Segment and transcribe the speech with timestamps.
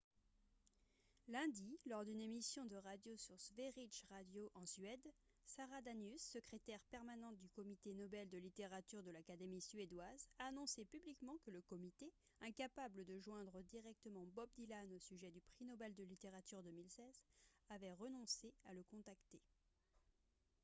[1.27, 5.13] lundi lors d'une émission de radio sur sveriges radio en suède
[5.45, 11.37] sara danius secrétaire permanente du comité nobel de littérature de l'académie suédoise a annoncé publiquement
[11.45, 12.11] que le comité
[12.41, 17.23] incapable de joindre directement bob dylan au sujet du prix nobel de littérature 2016
[17.69, 19.39] avait renoncé à le contacter